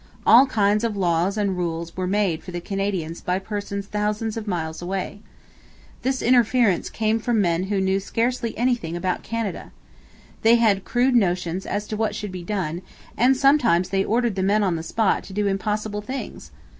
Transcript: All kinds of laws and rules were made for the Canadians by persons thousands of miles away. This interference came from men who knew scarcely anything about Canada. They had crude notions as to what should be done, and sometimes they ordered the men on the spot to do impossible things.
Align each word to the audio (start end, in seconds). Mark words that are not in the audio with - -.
All 0.25 0.47
kinds 0.47 0.83
of 0.83 0.97
laws 0.97 1.37
and 1.37 1.55
rules 1.55 1.95
were 1.95 2.07
made 2.07 2.43
for 2.43 2.49
the 2.49 2.59
Canadians 2.59 3.21
by 3.21 3.37
persons 3.37 3.85
thousands 3.85 4.35
of 4.35 4.47
miles 4.47 4.81
away. 4.81 5.19
This 6.01 6.23
interference 6.23 6.89
came 6.89 7.19
from 7.19 7.39
men 7.39 7.65
who 7.65 7.79
knew 7.79 7.99
scarcely 7.99 8.57
anything 8.57 8.95
about 8.97 9.21
Canada. 9.21 9.71
They 10.41 10.55
had 10.55 10.85
crude 10.85 11.13
notions 11.13 11.67
as 11.67 11.85
to 11.85 11.95
what 11.97 12.15
should 12.15 12.31
be 12.31 12.41
done, 12.41 12.81
and 13.15 13.37
sometimes 13.37 13.89
they 13.89 14.03
ordered 14.03 14.33
the 14.33 14.41
men 14.41 14.63
on 14.63 14.75
the 14.75 14.81
spot 14.81 15.23
to 15.25 15.33
do 15.33 15.45
impossible 15.45 16.01
things. 16.01 16.49